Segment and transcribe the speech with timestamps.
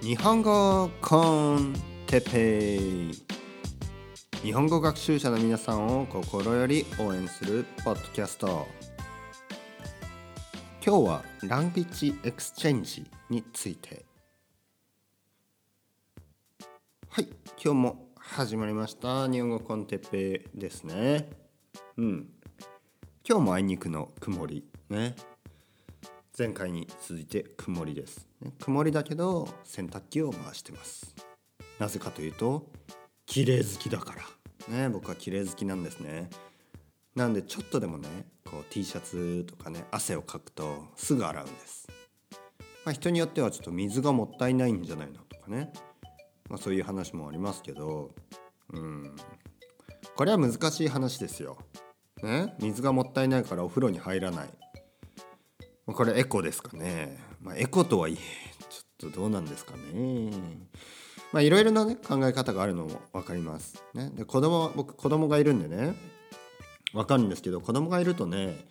[0.00, 1.74] 日本語 con
[2.06, 3.22] Teppei。
[4.42, 8.66] 日本語学習者の皆さんを心より応援するポッドキャスト。
[10.84, 14.04] 今日は language exchange について。
[17.08, 17.28] はい
[17.62, 19.28] 今日も始まりました。
[19.28, 21.30] 日本語 con Teppei ですね。
[21.96, 22.28] うん。
[23.24, 25.14] 今日もあいにくの曇りね。
[26.36, 31.14] 前回に続いて曇りです、ね、曇りだけど洗濯機を回してます。
[31.78, 32.70] なぜかというと
[33.26, 34.22] 綺麗好きだから。
[34.74, 36.30] ね僕は綺麗好きなんですね。
[37.14, 38.08] なんでちょっとでもね
[38.50, 41.86] こう T シャツとかね汗をかくとすぐ洗うんです、
[42.84, 45.72] まあ、人によってはちょっと水がもったいないんじゃないのとかね、
[46.48, 48.10] まあ、そういう話もありますけど
[48.72, 49.14] うん。
[50.16, 51.58] これは難しい話ですよ、
[52.22, 54.61] ね、水がもったいないからお風呂に入らない。
[55.86, 57.18] これエコですかね。
[57.40, 60.30] まあ、エコとはいえ、ちょっとどうなんですかね。
[61.32, 63.82] まあいろいろなね考え方があるのも分かります。
[63.94, 65.94] ね、で子供僕子供がいるんでね
[66.92, 68.66] 分かるんですけど子供がいるとね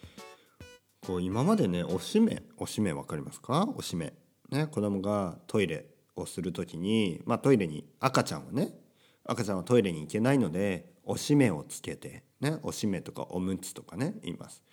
[1.06, 3.68] こう今までねおしめおしめ分かりますか？
[3.76, 4.14] おしめ。
[4.52, 8.70] ね子供がトイレをする時にまあトイレに赤ちゃんはね
[9.26, 14.64] 赤ちゃんはトイレに行けないのでおしめをつけてねおしめとかおむつとかね言います。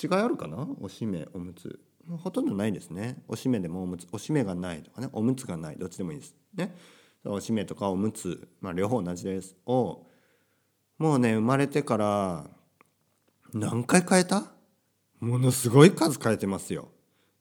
[0.00, 0.68] 違いあるかな？
[0.80, 1.80] おしめおむつ。
[2.22, 3.22] ほとんどないですね。
[3.28, 4.06] おしめでもおむつ。
[4.12, 5.08] おしめがないとかね。
[5.12, 5.76] おむつがない。
[5.76, 6.34] どっちでもいいです。
[6.54, 6.74] ね。
[7.24, 9.56] おしめとかおむつ、まあ、両方同じです。
[9.66, 10.06] を
[10.98, 12.46] もうね生まれてから
[13.52, 14.52] 何回変えた？
[15.20, 16.88] ものすごい数変えてますよ。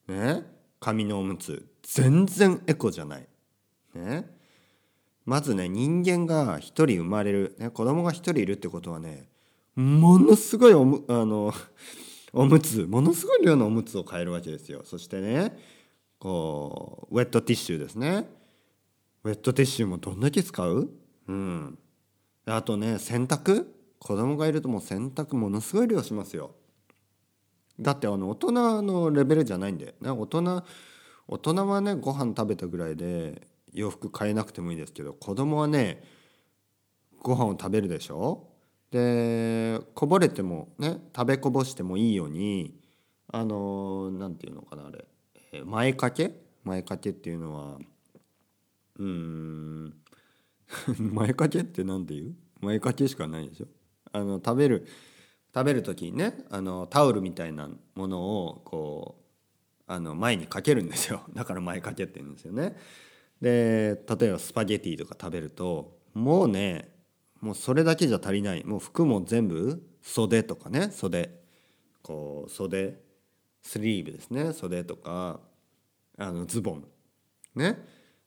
[0.07, 0.43] ね。
[0.79, 1.67] 紙のおむつ。
[1.83, 3.27] 全然エコじゃない。
[3.95, 4.29] ね。
[5.25, 9.29] まずね人間が一人生まれる、ね、子供が一人いるってことはね
[9.75, 11.53] ものすごいおむあの
[12.33, 14.81] おむつものすごい量のおむつを変えるわけですよ。
[14.85, 15.57] そしてね
[16.19, 18.29] こうウェットティッシュですね。
[19.23, 20.89] ウェットティッシュもどんだけ使う？
[21.27, 21.77] うん。
[22.45, 23.65] あとね洗濯？
[23.99, 26.55] 子供がいるともう洗濯ものすごい量しますよ。
[27.79, 30.63] だってあの大人のレベルじゃないんで、ね、大人
[31.27, 36.03] 大人はねご飯食べたぐらいで洋服買えなくてもいいですけど子供はね
[37.21, 38.47] ご飯を食べるでしょ？
[38.91, 42.75] でこぼれてもね食べこぼしてもいいように
[43.31, 45.05] あの何て言うのかなあれ。
[45.65, 46.33] 前掛け？
[46.63, 47.77] 前掛けっていうのは
[48.99, 49.93] うん。
[50.97, 52.35] 前掛けって何て言う？
[52.59, 53.67] 前掛けしかないでしょ？
[54.11, 54.87] あの食べる
[55.53, 61.21] 食べる時にねあのタオルみたいなものをこうあの前にかけるんですよ。
[61.33, 62.75] だから前掛けって言うんですよね。
[63.41, 66.90] で例えばスパゲティとか食べるともうね
[67.41, 68.63] もうそれだけじゃ足りない。
[68.63, 70.91] もう服も全部袖とかね。
[70.91, 71.31] 袖。
[72.03, 73.01] こう袖。
[73.63, 74.53] スリーブですね。
[74.53, 75.39] 袖とか
[76.17, 76.87] あのズボン
[77.55, 77.77] ね。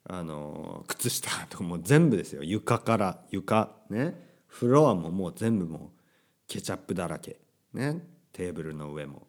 [0.06, 2.42] あの靴下とかも全部ですよ。
[2.42, 4.32] 床から床ね。
[4.46, 6.00] フロアももう全部もう
[6.46, 7.40] ケチャップだらけ
[7.72, 8.06] ね。
[8.32, 9.26] テーブルの上も。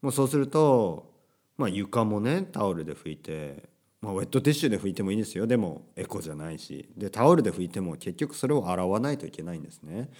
[0.00, 1.12] もうそうすると
[1.56, 3.68] まあ床もねタオルで拭いて
[4.02, 5.46] まあ、ウェットティッシュで拭いてもいいですよ。
[5.46, 6.88] でもエコじゃないし。
[6.96, 10.10] でタオルで拭いても結局それを洗わないといけないんですね。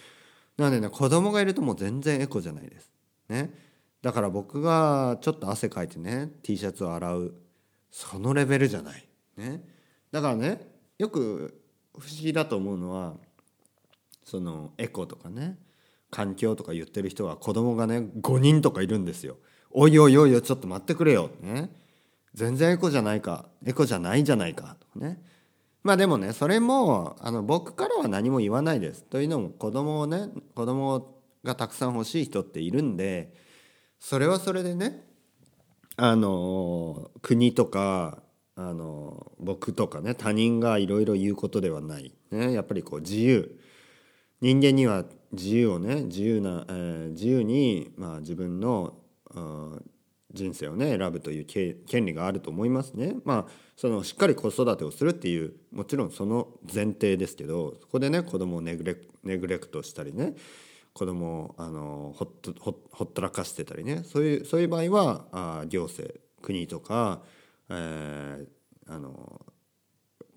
[0.57, 2.89] なのでね子供がいるともう全然エコじゃないです。
[3.27, 3.53] ね。
[4.01, 7.33] だから僕がちょっと汗かいてね T シャツを洗う
[7.91, 9.05] そのレベルじゃない。
[9.35, 9.61] ね。
[10.11, 10.61] だからね
[10.97, 11.61] よく
[11.99, 13.15] 不思議だと思うのは
[14.23, 15.57] そのエコとかね
[16.09, 19.35] 環境とか言ってる人は子供がね5人とかいるんですよ。
[19.71, 21.31] おいおいおいおいちょっと待ってくれよ。
[21.41, 21.82] ね。
[22.33, 25.21] 全然エコじゃないかエコじゃないじゃないかとかね。
[25.83, 29.03] まあでもねそれもあの僕からは何も言わないです。
[29.03, 33.33] というのも子供をね子供がたくさん欲しい人っているんで
[33.99, 35.03] それはそれでね
[35.97, 38.23] あの国とか
[38.55, 43.59] あの僕とかね他人がいろいろ言うことではない、ね、やっぱりこう自由。
[44.41, 48.93] 人間には自由をね自由な、えー、自由に、まあ、自分の
[50.33, 51.45] 人生をね選ぶという
[51.85, 53.15] 権利があると思いますね。
[53.23, 60.33] まあそのしっかり子育てをするっていうもちろんその前提ですけどそこでね子供をネグレネグレクトしたりね
[60.93, 67.21] 子供をあのほっとほほったらかしてたりねそういうそういう場合はあ行政国とか、
[67.69, 69.41] えー、あの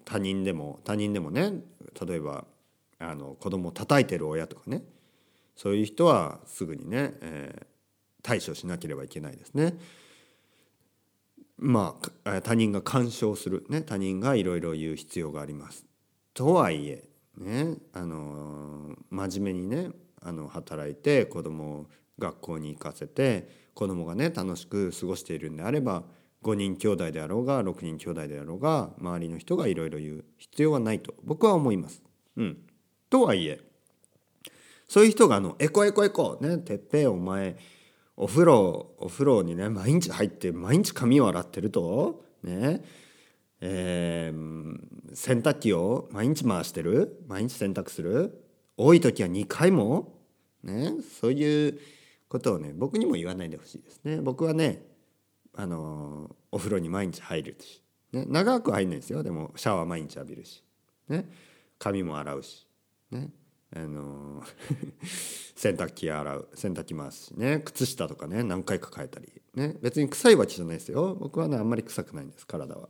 [0.05, 1.53] 他人でも他人でもね
[2.07, 2.45] 例えば
[2.99, 4.83] あの子供を叩いてる親とかね
[5.57, 7.76] そういう人はすぐにね、えー
[8.27, 9.79] 対処しなければいけないですね。
[11.59, 15.87] まあ他人が干渉する、ね、他人がいろいろ言う必要があります。
[16.35, 17.09] とはいえ
[17.39, 19.91] ねあの真面目にね
[20.21, 21.87] あの働いて子供を
[22.19, 26.03] 学校に行かせて子供がね楽しく過ごしているんであれば
[26.43, 32.03] 5人兄弟であろうが6人兄弟であろうが周りの人がいろいろ言う必要はないと僕は思います。
[32.37, 32.59] うん、
[33.09, 33.61] とはいえ
[34.89, 37.57] そういう人があの「エコエコエコ」ね「てっぺいお前
[38.17, 42.83] お風呂お風呂にね毎日入って毎日髪を洗ってるとね
[43.61, 48.45] えー、洗濯機を毎日回してる毎日洗濯する
[48.77, 50.13] 多い時は2回も
[50.63, 51.79] ねそういう
[52.29, 54.21] ことをね僕にも言わないでほしいですね。
[54.21, 54.83] 僕はね
[55.55, 57.83] あのお風呂に毎日入るし、
[58.13, 59.23] ね、長く入んないですよ。
[59.23, 60.63] でもシャワー毎日浴びるし、
[61.09, 61.27] ね、
[61.79, 62.67] 髪も洗うし
[63.11, 63.31] ね。
[63.77, 64.43] あの
[65.55, 67.61] 洗濯機洗う洗濯機回すしね。
[67.65, 69.31] 靴下とかね何回か変えたり。
[69.55, 69.77] ね。
[69.83, 71.15] 別に臭いわけじゃないですよ。
[71.15, 72.89] 僕はねあんまり臭くないんです体は。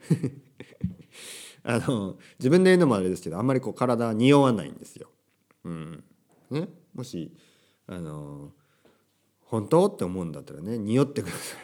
[1.62, 5.08] あの自分で言うのもあれですけどあんまりこう体は匂わないんですよ。
[5.64, 6.04] うん。
[6.50, 7.32] ね、もし
[7.86, 8.52] あの
[9.40, 11.56] 本当って思うんだったらね匂ってくださ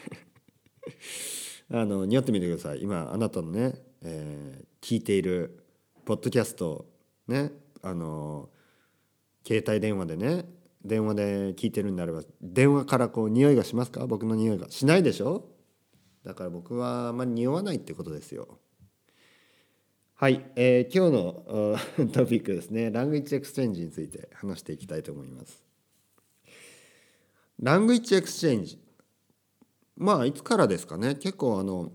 [1.73, 1.75] い。
[1.83, 2.83] あの匂ってみてください。
[2.83, 5.65] 今あなたのね、えー、聞いている
[6.05, 6.87] ポッドキャスト
[7.27, 7.53] ね
[7.83, 8.49] あの
[9.47, 10.45] 携帯電話でね
[10.85, 14.07] 電話で聞いてるんであれば電話からこう匂いがしますか？
[14.07, 15.45] 僕の匂いがしないでしょ？
[16.25, 18.59] だから僕はあまり匂わないってことですよ。
[20.15, 22.91] はい、えー、今日の トピックですね。
[22.91, 25.63] language exchange について話していきたいと思います。
[27.59, 28.79] language exchange
[29.97, 31.15] まあいつからですかね？
[31.15, 31.93] 結構あの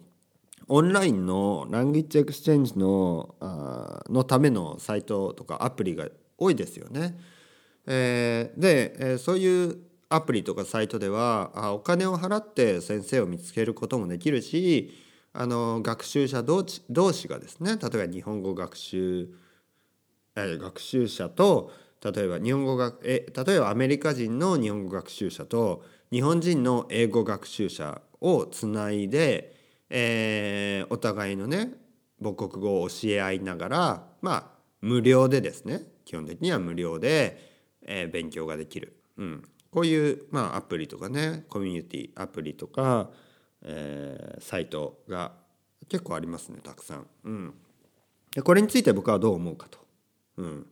[0.67, 6.07] オンラインの language exchange のあのためのサイトとかアプリが
[6.37, 7.17] 多いですよね。
[7.87, 9.77] えー、で、えー、そういう
[10.09, 14.93] アプリとかサイトではあお金を払って先生を見つけることもできるし
[15.33, 19.29] あの学習者同士同士がですね例えば日本語学習、
[20.35, 21.71] えー、学習者と
[22.03, 29.55] 例えば日本語学え例えばアメリカ人の日本語学習者と日本人の英語学習者をつないで
[29.89, 31.73] えー、お互いのね
[32.21, 34.45] 母国語を教え合いながらまあ
[34.81, 37.54] 無料でですね基本的には無料で、
[37.85, 43.09] えー、勉強ができる、うん、こういう、まあ、アプリとかねコミュニティアプリとか、
[43.61, 45.33] えー、サイトが
[45.89, 47.07] 結構ありますねたくさん。
[47.23, 47.53] うん、
[48.33, 49.79] でこれについて僕はどう思うかと。
[50.37, 50.67] うん、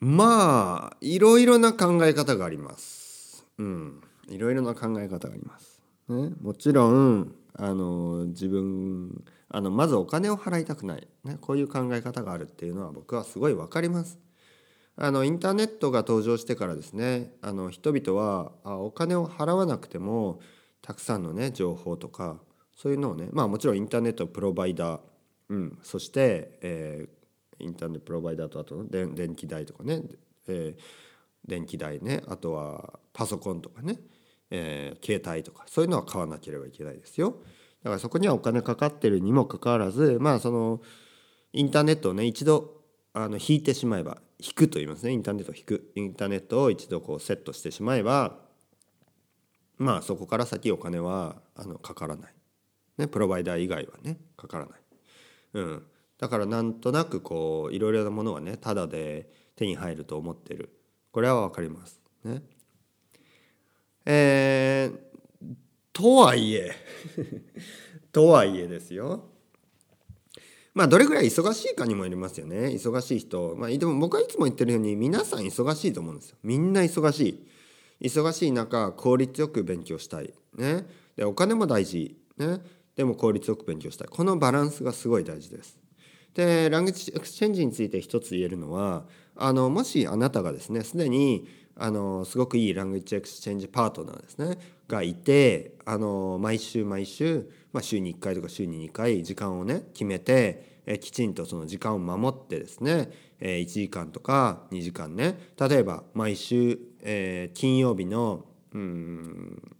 [0.00, 3.44] まあいろいろな考え方があります。
[3.58, 5.82] うん、いろいろな考え方があります。
[6.08, 14.18] ね、もちろんあの自分あのまずお金を払いたくない、ね、こういう考え方があるっていうのは僕はすごい分かります。
[15.02, 20.40] あのインターネットが登場してからですねあの人々はあお金を払わなくても
[20.82, 22.38] たくさんのね情報とか
[22.76, 25.00] そういうのをねまあもちろんインターネットプロバイダー、
[25.48, 30.02] うん、そして、えー、インターネットプロバイダーとあと電電気代とかね、
[30.48, 30.80] えー、
[31.46, 33.98] 電気代ねあとはパソコンとかね
[34.50, 37.36] えー、携帯とかそういうのは買わなければいけないですよ。
[37.82, 40.80] だからそこにはお金かかってるにもかかわらずまあその
[41.52, 42.82] インターネットをね一度
[43.14, 45.12] あの引いてしまえば引くと言いますね。
[45.12, 45.92] インターネットを引く。
[45.94, 48.38] インターネットを一度こうセットしてしまえば
[49.80, 52.34] まあそこから先お金はあのかからない、
[52.98, 54.80] ね、プロバイダー以外はねかからない、
[55.54, 55.82] うん、
[56.18, 60.70] だからなんとなくこういろいろなものはねタダで手に入ると思ってる。
[61.12, 62.00] これは分かります。
[62.24, 62.42] ね。
[64.04, 65.54] えー、
[65.92, 66.72] とはいえ
[68.12, 69.29] とはいえですよ。
[70.74, 72.66] まあどれぐらい忙しいかにもよりますよね。
[72.68, 73.56] 忙しい人。
[73.56, 76.36] まあでも僕はいつも言ってるように皆さん忙しいと思うんですよ。
[76.42, 77.20] みんな忙し
[78.00, 78.08] い。
[78.08, 80.32] 忙しい中効率よく勉強したい。
[80.56, 80.86] ね。
[81.16, 82.16] でお金も大事。
[82.38, 82.60] ね。
[82.96, 84.08] でも効率よく勉強したい。
[84.08, 85.80] このバランスがすごい大事です。
[86.34, 91.48] で language exchange について一つ言えるのはあのもしあなたがですねすでに
[91.80, 94.58] あのすごくいい language exchange パートナーですね。
[94.86, 103.10] がいてあの毎週毎週、まあ、週に1回とか週に2回時間をね決めてえきちんとその時間を守ってですね
[103.40, 105.38] え1時間とか2時間ね。
[105.58, 109.76] 例えば毎週、えー、金曜日のうん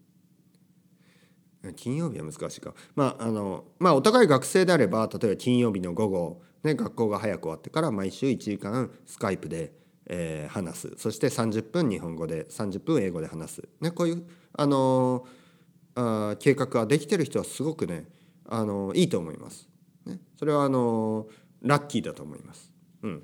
[1.76, 2.72] 金曜日は難しいか。
[2.94, 9.79] まああのまあお互い学生であれば例えば金曜日の午後、ね、学校が早く終わってから毎週1時間スカイプで
[10.12, 18.06] えー、話すそして30分日本語で30分英語で話す、ね、こういう、あのー、あ計画ができてる人はすごくね、
[18.48, 19.68] あのー、いいと思います。
[20.06, 21.28] ね、それはあの
[21.62, 22.72] ラッキーだと思います。
[23.02, 23.22] うん、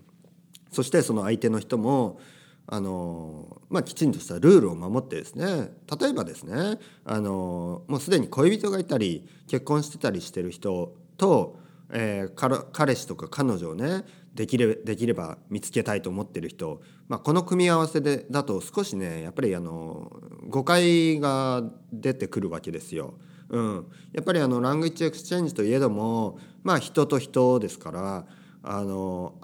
[0.71, 2.21] そしてその相手の人も
[2.69, 20.12] あのまあ、きちんとしたルールを守ってですね例えばですねあのもうすでに恋人がいたり結婚してたりしてる人と、えー、彼氏とか彼女をねできれできれば見つけたいと思ってる人、まあ、この組み合わせでだと少しねやっぱりあの
[20.49, 21.62] 誤解が
[21.93, 23.14] 出てくるわけですよ。
[23.49, 28.26] うん、やっぱりあのラングイッチエクスチェンジといえどもまあ人と人ですから
[28.64, 29.35] あの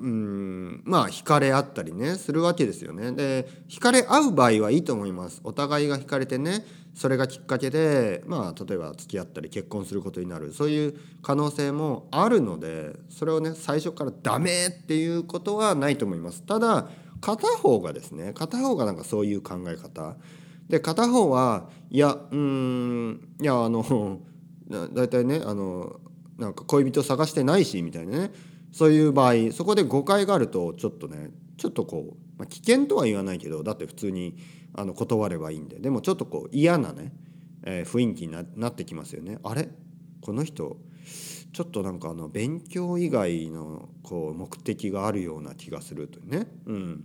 [0.00, 3.12] うんまあ惹かれ合ったりねするわけですよね。
[3.12, 5.40] で惹かれ合う場合はいいと思います。
[5.42, 6.64] お互いが惹かれてね
[6.94, 16.42] それがきっかけでまあ例えば付き合ったり結婚することになるそういう可能性もあるのでそれをね最初からダメっていうことはないと思います。
[16.44, 16.88] ただ
[17.20, 20.16] 片方がですね片方がなんかそういう考え方
[20.68, 24.20] で片方はいやうんいやあの
[24.92, 25.98] だいたいねあの
[26.38, 28.30] なんか恋人探してないしみたいなね
[28.72, 34.36] そういう場合そこで誤解があるとちょっとねちょっとこう、まあ、危険とは言わないけどだって普通に
[34.74, 35.78] あの断ればいいんで。
[35.78, 37.12] でもちょっとこう嫌なね、
[37.64, 39.38] えー、雰囲気にななってきますよね。
[39.42, 39.68] あれ？
[40.20, 40.76] この人
[41.52, 47.04] ちょっとなんかあの勉強以外のこう目的があるような気がするというね、うん、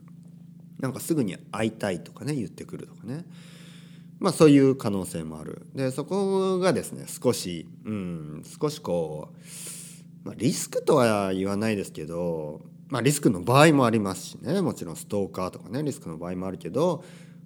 [0.79, 3.25] なんかすぐに会いたいとかね言ってくるとかね。
[4.20, 5.65] まあそういう可能性もある。
[5.74, 9.38] でそこがですね少し、うん、少しこう
[10.24, 17.03] まあ、リスクとは言わないですけど、まあ、リスクの場合もありますしねもちろんストーカーとかねリスクの場合もあるけど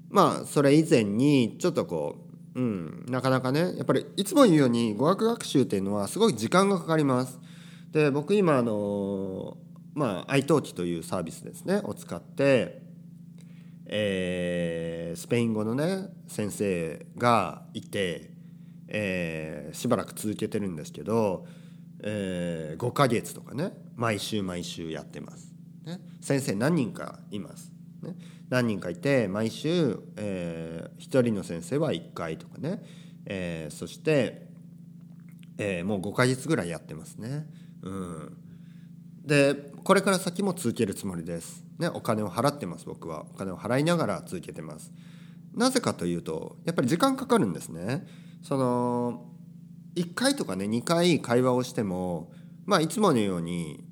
[0.10, 2.18] まあそれ以前にちょっとこ
[2.56, 7.40] う、うん、なかなかねやっぱりいつも言うように語学学習っていうのはすごい時間がかかります。
[7.92, 9.58] で僕今あの
[9.94, 12.82] まあ iTalk というサービスですねを使って、
[13.86, 18.32] えー、スペイン語のね先生がいて、
[18.88, 21.46] えー、しばらく続けてるんですけど
[22.04, 23.74] えー、5ヶ月とかね。
[23.98, 25.52] 毎週毎週やってます、
[25.84, 27.74] ね、先生何人かいます、
[28.04, 28.16] ね、
[28.48, 32.84] 何人かいて毎週、えー、1人の先生は1回とかね、
[33.26, 34.48] えー、そして、
[35.58, 37.48] えー、もう5ヶ月ぐらいやってますね。
[37.82, 38.38] うん。
[39.26, 43.26] でこれから先も続けるつもりです、ね、お金を払ってます僕は。
[43.34, 44.94] お金を払いながら続けてます。
[45.56, 48.06] なぜかというとやっぱり時間かかるんですね。
[48.44, 49.26] その
[49.98, 52.32] 1回とかね2回会話をしても
[52.66, 53.84] まあいつものように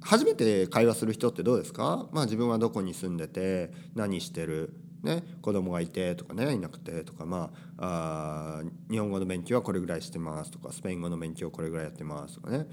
[0.00, 2.08] 初めて会話する人ってどうですか？
[2.12, 4.74] まあ自分はどこに住んでて何してる？
[5.02, 12.66] ね、子供がいてとかねいなくてとかまああ日本語の勉強はこれぐらいしてますとかスペイン語の勉強これぐらいやってますとかね。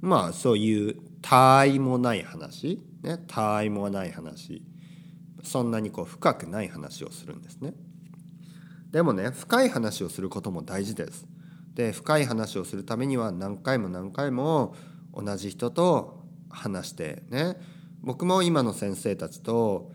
[0.00, 4.62] まあそういう他愛もない話ね他愛もない話
[5.44, 7.74] そんなにこう深くない話をするんですね。
[8.90, 11.26] でもね深い話をすることも大事です。
[11.74, 14.74] で深い話をするためには何回も何回も
[15.14, 17.56] 同じ人と話してね。
[18.02, 19.92] 僕も今の先生たちと、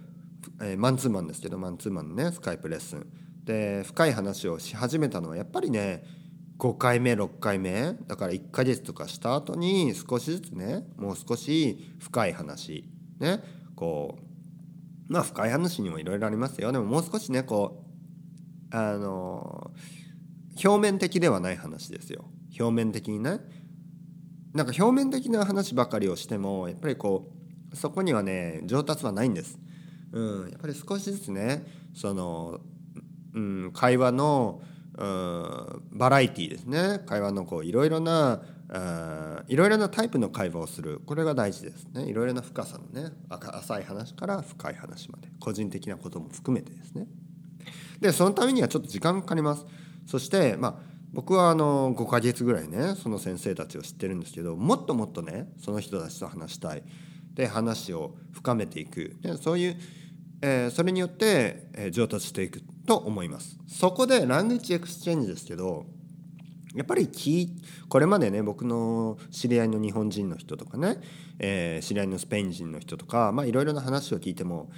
[0.62, 3.06] えー、マンツーマンですけどマンツーマンのねスカイプレッスン。
[3.44, 6.04] で深い話をし始めたのはやっぱりね
[6.58, 7.94] 5回目6回目。
[8.08, 13.44] だから1ヶ月とかした後に少しずつねもう少し深い話ね
[13.76, 14.18] こ
[15.10, 16.72] うまあ深い話にもいろいろありますよ。
[16.72, 17.84] でももう少しねこ
[18.72, 19.97] うあのー
[20.64, 22.26] 表面的ではない話ですよ。
[22.60, 23.40] 表面的にね
[24.54, 27.32] なんか表面的な話ばかりをしてもやっぱりこ
[27.72, 29.60] うそこにはね上達はないんです、
[30.12, 32.60] うん、やっぱり少しずつねその、
[33.36, 34.62] うん、会話の、
[34.98, 37.02] うん、バラエティーですね。
[37.06, 38.42] 会話のこういろいろな
[39.48, 41.02] いろいろなタイプの会話をする。
[41.06, 42.04] これが大事ですね。
[42.04, 45.30] いろいろな深さのね浅い話から深い話まで。
[45.40, 47.08] 個人的なことも含めてですね。
[48.02, 49.66] でそのためにはちょっと時間かかります。
[50.08, 50.76] そしてまあ
[51.14, 56.84] 僕はあの5ヶ月ぐらいねその先生たちを知ってるんですけどもっともっとねその人たちと話したい。
[57.38, 59.16] で話を深めていく。
[59.22, 59.78] でそういう、
[60.42, 63.60] えー、それによって、えー、上達していくと思います。
[63.68, 65.86] そこで language exchange ですけど
[66.76, 67.10] やっぱり
[67.90, 71.00] これまでね僕の知り合いの日本人の人とかね、
[71.40, 74.72] えー、知り合いのスペイン人の人とかいろいろな話を聞いても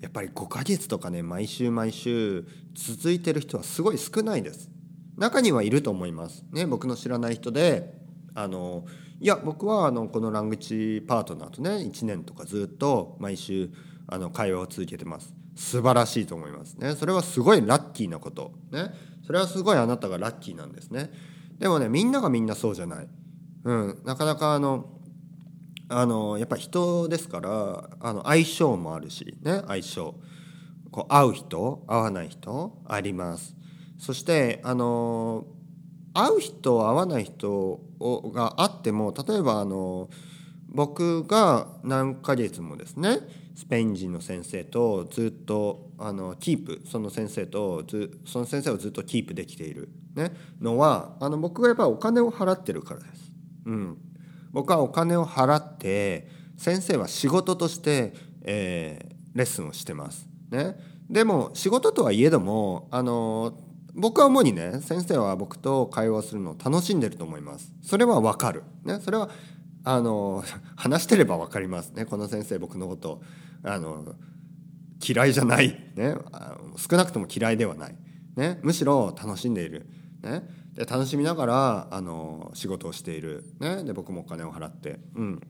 [0.00, 4.70] やっぱり5ヶ月とかね毎週毎週続いてる人はすごい少ないです。
[5.16, 6.44] 中にはいると思います。
[6.52, 7.94] ね僕の知らない人で
[8.34, 8.84] あの
[9.20, 13.70] いや僕はあのこのラングチパートナーとね1年とかずっと毎週
[14.06, 15.34] あの会話を続けてます。
[15.56, 16.74] 素晴らしいと思います。
[16.74, 18.52] ねそれはすごいラッキーなこと。
[18.70, 18.92] ね
[19.26, 21.10] それはすごいあなたがラッキーなんですね。
[21.58, 23.08] でもねみんながみんなそうじゃない。
[23.64, 24.97] うんなかなかあの
[25.88, 30.14] あのやっぱ人ですからあの相性もあるしね相性。
[30.90, 33.54] こう合う人合わない人あります。
[33.98, 35.46] そしてあの
[36.14, 40.08] 合う人合わない人をがあっても例えばあの
[40.68, 43.18] 僕が何ヶ月もですね
[43.56, 53.32] スペイン人の先生とずっとあのキープその先生とずその先生をずっとキープできている、ね、のはあの僕がやっぱりお金を払ってるからです。
[53.66, 53.98] うん、
[54.52, 60.28] 僕はお金を払って先生は仕事として、えー、レッスンをしてます。
[60.50, 60.76] ね、
[61.10, 63.58] でも仕事とはいえどもあの
[63.94, 67.72] 僕は主にね先生は僕と会話するのを楽しんでると思います。
[67.82, 68.62] それはわかる。
[68.84, 69.00] ね。
[69.00, 69.30] それは
[69.84, 70.44] あの
[70.76, 71.90] 話してれば分かります。
[71.90, 72.04] ね。
[72.04, 73.20] この先生僕のこと
[73.62, 74.14] あの
[75.06, 76.14] 嫌いじゃない、ね、
[76.76, 77.96] 少なくとも嫌いではない、
[78.36, 79.86] ね、むしろ楽しんでいる、
[80.22, 80.42] ね、
[80.78, 85.40] で楽しみながらあの仕事をしている、ね、で僕もお金を払って、うん、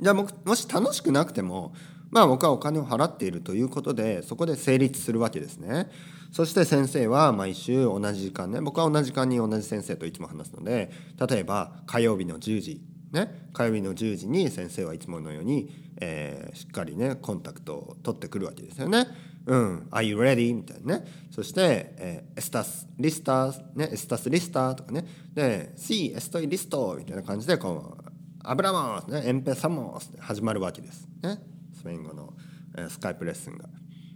[0.00, 1.72] じゃあもし楽しくなくても
[2.10, 5.88] まあ僕はお金を払っているということでそこで成立するわけですね。
[6.32, 8.60] そして先生は毎週同じ時間ね。
[8.60, 10.90] 僕は同じ時間に同じ先生といつも話すので
[11.28, 12.80] 例えば火曜日の10時。
[13.12, 13.48] ね。
[13.52, 15.70] 火曜日の10時に先生はいつものように、
[16.00, 19.06] えー、しっかりねコンタクトを取ってくるわけですよね。
[19.46, 20.54] うん、Are you ready?
[20.54, 21.04] みたいなね。
[21.30, 25.06] そして、えー、エスタスリスター、ね、エスタスリスターとかね。
[25.32, 28.04] で、 Sí, estoy listo みたいな感じで、こう、
[28.42, 31.08] hablamos、ね、 empezamos って始まるわけです。
[31.22, 31.38] ね。
[31.76, 32.34] スペイン語の、
[32.76, 33.68] えー、スカイプレッスンが。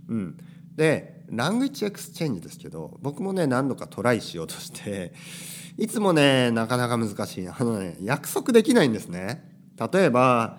[0.09, 0.37] うん。
[0.75, 5.13] で、 language exchange ですけど、僕もね、何度かトライしようとして、
[5.79, 7.49] いつもね、なかなか難しい。
[7.49, 9.49] あのね、約束できないんですね。
[9.93, 10.59] 例えば、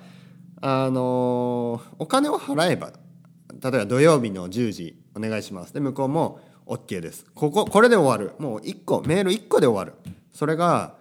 [0.61, 2.93] あのお金を払えば
[3.61, 5.73] 例えば土曜日の10時お願いします。
[5.73, 7.25] で向こうも OK です。
[7.35, 8.35] こここれで終わる。
[8.41, 10.13] もう1個メール1個で終わる。
[10.33, 10.95] それが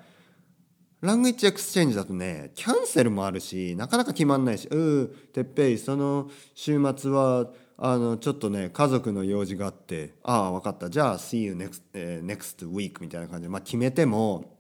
[1.00, 10.90] language exchange だとねキャンセルもあるしなかなか決まんないし「うてっぺいその週末はあのちょっとね家族の用事があってああ分かった。
[10.90, 14.58] じゃあ See you next,、えー、next week」みたいな感じで、まあ、決めても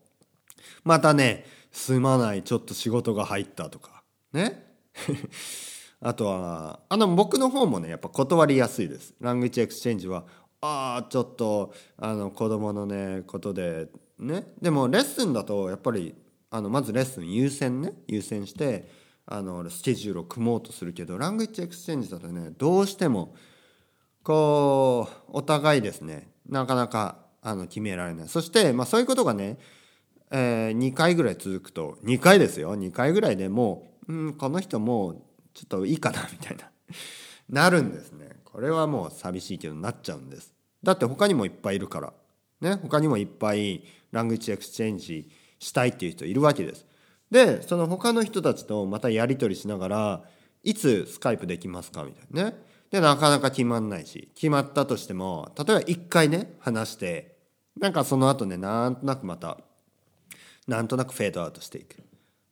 [0.84, 4.02] またねすまないちょっと仕事が入ったとか。
[4.32, 4.64] ね？
[6.00, 9.14] あとはあの僕の方もねやっぱ断りやすいです。
[9.20, 10.24] language exchange は
[10.60, 13.88] ああちょっとあの子供のねことで
[14.18, 14.44] ね。
[14.60, 16.14] でもレッスンだとやっぱり
[16.50, 17.92] あのまずレッスン優先ね。
[18.08, 18.88] 優先して
[19.26, 23.34] あのスケジュールを組もうとするけどラングイッチエクスチェンジだとねどうしても
[24.22, 26.28] こうお互いですね。
[26.48, 28.28] なかなかあの決められない。
[28.28, 29.58] そして、まあ、そういうことがね、
[30.30, 32.76] えー、2回ぐらい続くと2回ですよ。
[32.76, 35.22] 2回ぐらいでもう、うん、この人もう
[35.54, 36.70] ちょっといいかなみたいな。
[37.48, 38.40] なるんですね。
[38.44, 40.52] これはもう寂しいけどなっちゃうんです。
[40.82, 42.12] だって他にもいっぱいいるから。
[42.60, 42.76] ね？
[42.82, 46.86] 他にもいっぱいラングチエクスチェンジしたいっていう人いるわけです。
[47.30, 50.24] でその他の人たちとまたやり取りしながら
[50.64, 52.50] いつスカイプできますかみたいな。
[52.50, 52.56] ね？
[52.90, 54.30] でなかなか決まんないし。
[54.34, 57.36] 決まったとしても例えば一回ね話して
[57.78, 59.58] なんかその後ねなんとなくまた
[60.66, 61.96] なんとなくフェードアウトしていく。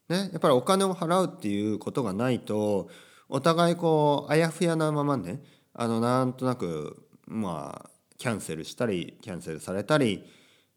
[0.08, 2.88] ね、やっぱりお金を払うっていうことがないと
[3.28, 5.42] お互いこうあやふやなままね
[5.74, 10.24] あのなんとなくまあキャンセルしたりキャンセルされたり、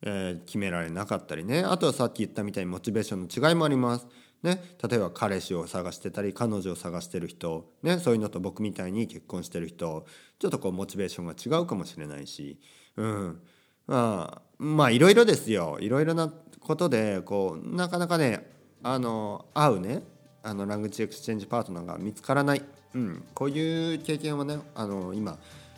[0.01, 1.63] えー、決められなかったりね。
[1.63, 4.07] あとはさっき言ったみたいにモチベーションの違いもあります。
[4.43, 10.07] ね、例えば彼氏を探してたり彼女を探してる人、ね、そういうのと僕みたいに結婚してる人
[10.39, 12.59] ちょっとこうモチベーションが違うかもしれないし、
[12.97, 13.39] うん、
[13.85, 15.77] まあまあいろいろですよ。
[15.79, 18.51] いろいろなことでこうなかなかね
[18.83, 20.03] あの合うね。
[20.43, 22.63] あの language exchange パートナーが見つからない、
[22.95, 25.37] うん、こういう経験はねあの今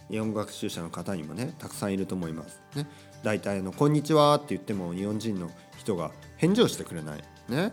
[0.10, 2.62] 日本語学習者の方にもねたくさんいると思います。
[2.76, 2.88] ね、
[3.24, 7.24] 大体の「こんにちは」って言っても日本人の人が返事をしてくれない。
[7.50, 7.72] ね、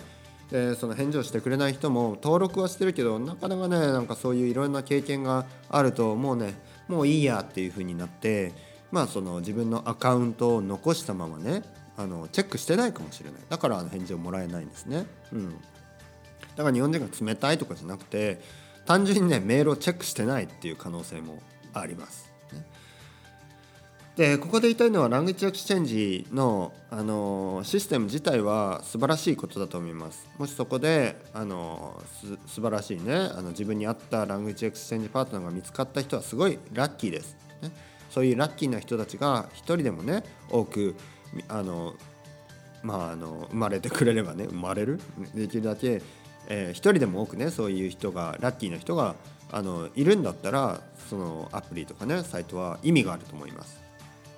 [0.51, 6.55] でその返事をしてくれない人も登録はしてるけどなかなかねなんかそういういろんな経験があるともうね
[6.89, 8.53] もういいやっていう風になって
[8.91, 11.63] まあその自分のアカウントを残したままね
[12.01, 13.41] あのチェックしてないかもしれない。
[13.51, 15.51] だから返事をもらえないんですね、うん、
[16.57, 18.41] だから日本人が冷たいとかじゃなくて
[18.87, 21.43] 単純にねメールをチェックしてないっていう可能性も
[21.75, 22.65] あります、ね、
[24.17, 30.27] でここで言いたいのは language exchange の、あのシステム自体は素晴らしいことだと思います。
[30.39, 32.03] もしそこで、あの
[32.47, 37.71] す素晴らしいねあの自分に合った language exchange パートナーが見つかった人はすごいラッキーです、ね、
[38.11, 40.97] そういうラッキーな人たちが一人でもね多く
[41.49, 41.95] あの
[42.83, 45.01] まああの生まれてくれればね生まれる？
[45.35, 46.03] できるだけ、
[46.49, 49.15] えー、一人でも多くねそういう人がラッキーな人が
[49.53, 53.81] あのいるんだったらそのアプリとかねサイトは意味があると思います。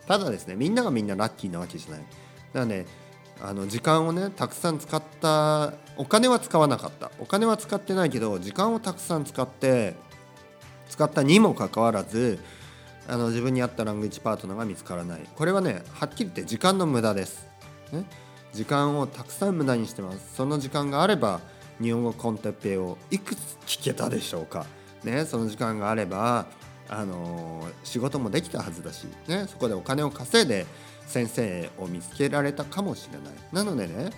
[0.07, 2.01] ただですねみんながみんなラッキーなわけじゃない。
[2.01, 2.11] だか
[2.55, 2.87] らね
[3.41, 7.11] あの時間をねたくさん使ったお金は使わなかった。
[7.19, 9.95] お金は使ってないけど時間をたくさん使って
[10.89, 12.39] 使ったにもかかわらず
[13.09, 15.21] あの自分に合ったラングイッチパートナーが見つからない。
[15.35, 17.49] これはねはっきり言って時間の無駄です、
[17.93, 18.05] ね、
[18.53, 20.37] 時間をたくさん無駄にしてます。
[20.37, 21.41] その時間があれば
[21.81, 24.67] 日本語コンテッペイをいくつ聞けたでしょうか、
[25.03, 26.47] ね、その時間があれば
[26.89, 30.67] あの仕事もできたはずだし、ね、そこでお金を稼いで
[31.07, 33.33] 先生を見つけられたかもしれない。
[33.53, 34.11] なのでね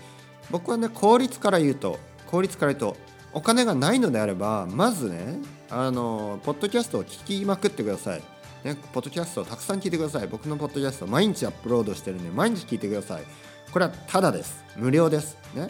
[0.51, 2.97] 僕はね効率から言うと効率から言うと
[3.33, 5.39] お金がないのであればまずね
[5.71, 8.23] あのポッドキャストを聞きまくってください。
[8.65, 10.27] ね、ポッドキャストをたくさん聞いてください。
[10.27, 13.23] 僕のポッドキャスト毎日アップロードしてるんで毎日聞いてください。
[13.71, 14.65] これはただです。
[14.77, 15.37] 無料です。
[15.55, 15.69] ね。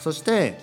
[0.00, 0.58] そして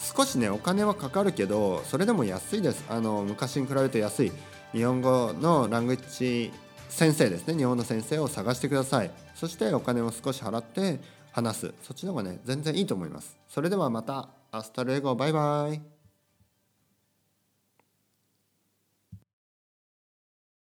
[0.00, 2.84] 少しねお金はかかるけどそれでも安いです。
[2.88, 4.32] あの昔に比べると安い。
[4.72, 6.52] 日本語のラングッジ
[6.88, 7.54] 先生ですね。
[7.54, 9.10] 日本の先生を探してください。
[9.36, 10.98] そしてお金を少し払って
[11.30, 11.74] 話す。
[11.82, 13.38] そっちの方がね全然いいと思います。
[13.48, 15.97] それではまたアスタルエゴバイバイ。